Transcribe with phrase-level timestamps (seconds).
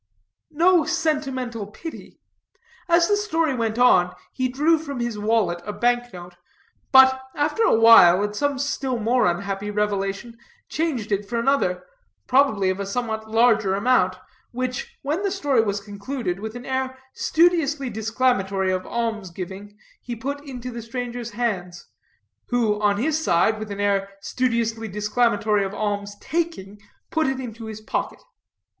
[0.49, 2.19] No sentimental pity.
[2.89, 6.37] As the story went on, he drew from his wallet a bank note,
[6.91, 11.83] but after a while, at some still more unhappy revelation, changed it for another,
[12.25, 14.15] probably of a somewhat larger amount;
[14.49, 20.15] which, when the story was concluded, with an air studiously disclamatory of alms giving, he
[20.15, 21.89] put into the stranger's hands;
[22.47, 26.81] who, on his side, with an air studiously disclamatory of alms taking,
[27.11, 28.23] put it into his pocket.